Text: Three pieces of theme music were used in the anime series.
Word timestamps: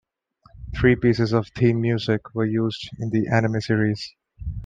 Three 0.75 0.95
pieces 0.95 1.31
of 1.31 1.49
theme 1.55 1.79
music 1.79 2.33
were 2.33 2.47
used 2.47 2.89
in 2.97 3.11
the 3.11 3.27
anime 3.27 3.61
series. 3.61 4.15